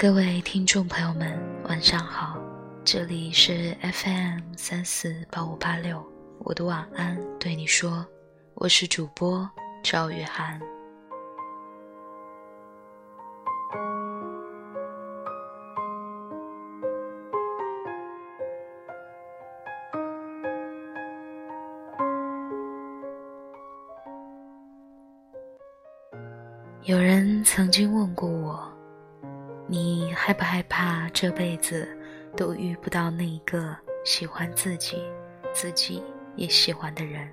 [0.00, 2.38] 各位听众朋友们，晚上好，
[2.82, 6.02] 这里是 FM 三四八五八六，
[6.38, 8.06] 我的晚安对你说，
[8.54, 9.46] 我是主播
[9.82, 10.58] 赵雨涵。
[26.84, 28.69] 有人曾经问过我，
[29.72, 31.96] 你害不害怕这辈子
[32.36, 35.00] 都遇不到那一个喜欢自己、
[35.52, 36.02] 自己
[36.34, 37.30] 也喜欢的人？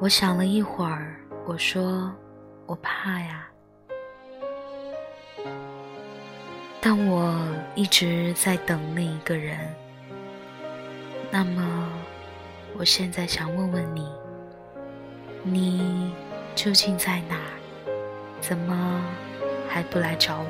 [0.00, 2.10] 我想了一会儿，我说
[2.64, 3.50] ：“我怕呀。”
[6.80, 7.38] 但我
[7.74, 9.58] 一直在等那一个人。
[11.30, 11.86] 那么，
[12.78, 14.10] 我现在想问问你，
[15.42, 16.14] 你？
[16.54, 17.36] 究竟在哪？
[18.40, 19.04] 怎么
[19.72, 20.46] 还不来找我？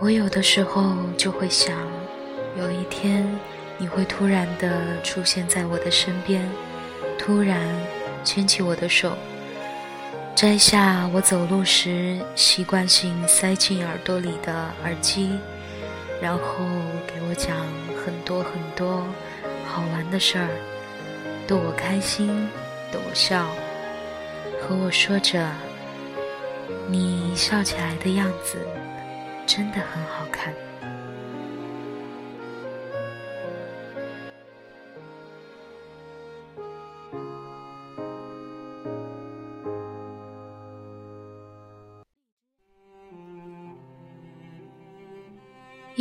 [0.00, 1.78] 我有的时候就会想，
[2.58, 3.24] 有一天
[3.78, 6.42] 你会突然的出现在我的身边，
[7.16, 7.60] 突然
[8.24, 9.16] 牵起我的手，
[10.34, 15.38] 摘下我走路时习惯性塞进耳朵里的耳机。
[16.20, 16.64] 然后
[17.06, 17.56] 给我讲
[18.04, 19.06] 很多很多
[19.66, 20.48] 好玩的事儿，
[21.46, 22.48] 逗我开心，
[22.90, 23.46] 逗我笑，
[24.60, 25.48] 和我说着
[26.88, 28.66] ：“你笑起来的样子
[29.46, 30.52] 真的很好看。”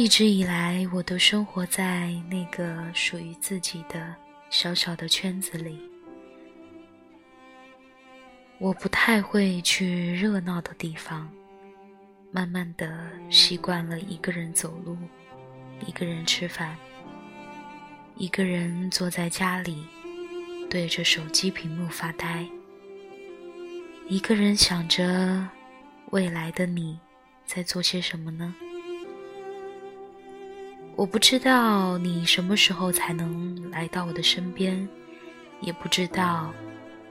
[0.01, 4.15] 一直以来，我都生活在那个属于自己的
[4.49, 5.79] 小小的圈子里。
[8.57, 11.31] 我不太会去热闹的地方，
[12.31, 14.97] 慢慢的习惯了一个人走路，
[15.85, 16.75] 一个人吃饭，
[18.15, 19.85] 一个人坐在家里，
[20.67, 22.43] 对着手机屏幕发呆，
[24.09, 25.47] 一个人想着
[26.09, 26.99] 未来的你
[27.45, 28.55] 在做些什么呢？
[31.01, 34.87] 我不知道你什么时候才能来到我的身边，
[35.59, 36.53] 也不知道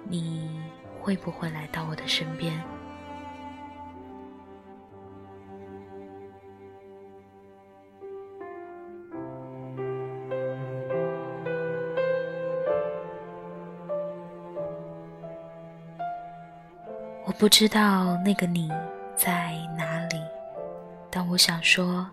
[0.08, 0.48] 你
[1.00, 2.54] 会不会来到我的身边。
[17.26, 18.70] 我不知道那个你
[19.16, 20.16] 在哪里，
[21.10, 22.08] 但我想说。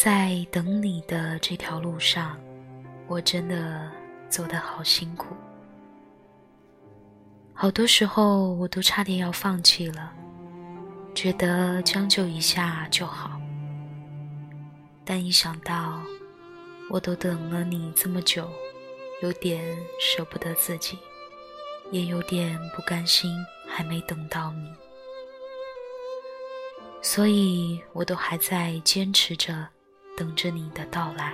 [0.00, 2.38] 在等你的这条路上，
[3.08, 3.90] 我真的
[4.28, 5.34] 走得好辛苦。
[7.52, 10.12] 好多时候我都差点要放弃了，
[11.16, 13.40] 觉得将就一下就好。
[15.04, 16.00] 但一想到
[16.88, 18.48] 我都等了你这么久，
[19.20, 19.60] 有点
[19.98, 20.96] 舍不得自己，
[21.90, 24.72] 也有点不甘心还没等到你，
[27.02, 29.66] 所以我都还在坚持着。
[30.18, 31.32] 等着你的到来。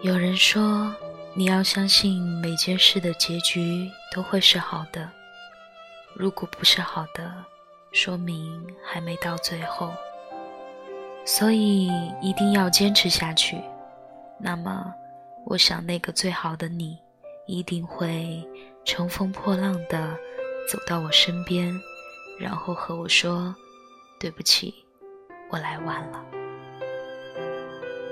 [0.00, 0.90] 有人说，
[1.34, 5.10] 你要相信每件事的结局都会是好的。
[6.14, 7.44] 如果不是好的，
[7.92, 9.92] 说明还没到最后。
[11.26, 11.90] 所以
[12.22, 13.60] 一定要坚持下去。
[14.38, 14.92] 那么，
[15.44, 16.98] 我想那个最好的你，
[17.46, 18.42] 一定会
[18.84, 20.16] 乘风破浪的
[20.66, 21.78] 走到我身边，
[22.38, 23.54] 然后和我说
[24.20, 24.74] ：“对不起。”
[25.54, 26.20] 我来晚了，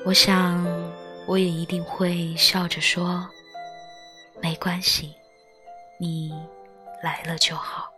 [0.04, 0.64] 我想
[1.26, 3.28] 我也一定会笑着说，
[4.40, 5.16] 没关系，
[5.98, 6.32] 你
[7.02, 7.91] 来了就好。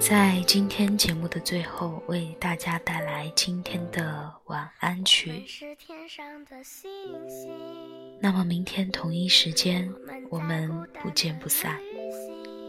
[0.00, 5.44] 在今天节目的最后，为大家带来今天的晚安曲。
[8.18, 9.92] 那么明天同一时间，
[10.30, 10.70] 我们
[11.02, 11.78] 不见不散。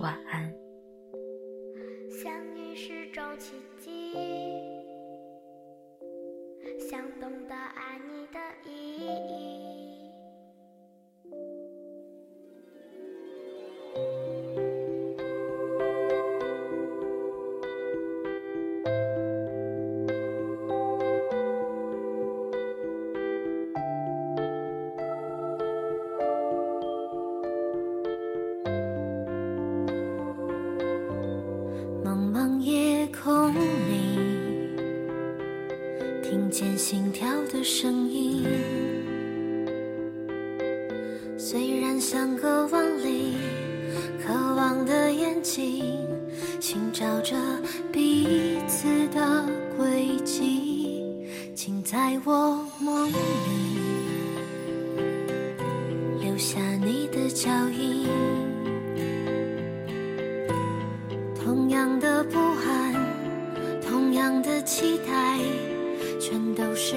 [0.01, 0.54] 晚安。
[2.22, 4.13] 相遇是种奇迹，
[6.89, 8.39] 想懂得爱你的
[8.69, 9.60] 意义。
[37.51, 38.45] 的声音，
[41.38, 43.33] 虽然相隔万里，
[44.25, 45.83] 渴望的眼睛
[46.62, 47.36] 寻找着
[47.92, 49.45] 彼此的
[49.77, 51.13] 轨迹，
[51.53, 53.13] 请在我梦里
[56.21, 58.07] 留下你的脚印。
[61.36, 62.95] 同样的不安，
[63.81, 65.38] 同样的期待。
[66.19, 66.95] 全都是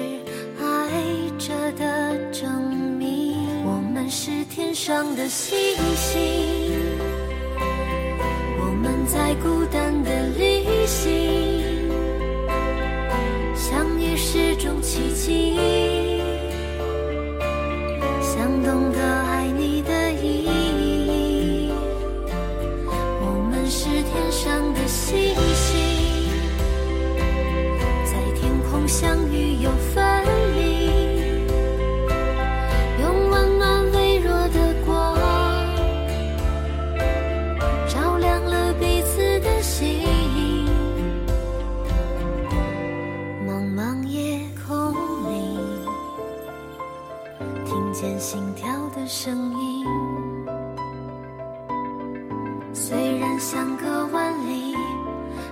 [1.47, 3.35] 着的证明。
[3.63, 5.55] 我们是天上的星
[5.95, 6.19] 星，
[8.59, 9.93] 我们在孤单
[48.05, 49.83] 听见心跳的声音。
[52.71, 54.75] 虽然相隔万里，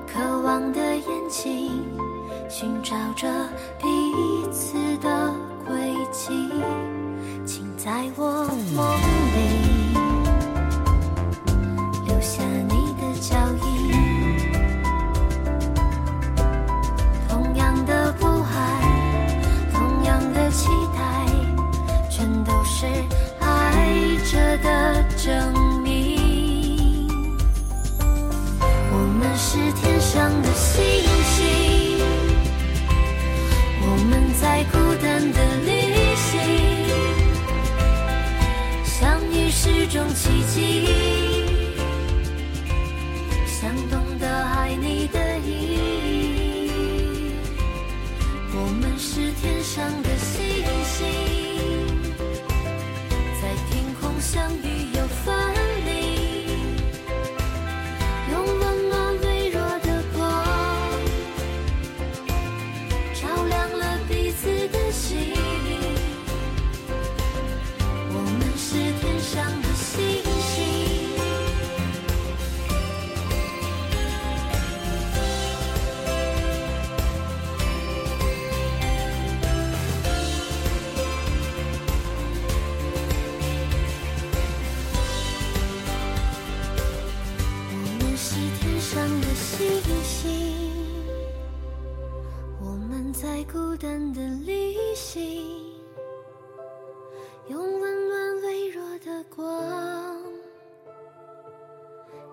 [0.06, 1.72] 渴望的眼睛。
[2.50, 3.28] 寻找着
[3.80, 3.88] 彼
[93.52, 95.76] 孤单的旅行，
[97.50, 100.24] 用温暖微弱的光，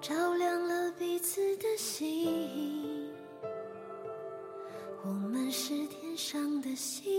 [0.01, 3.11] 照亮了彼此的心。
[5.03, 7.10] 我们是天上的星。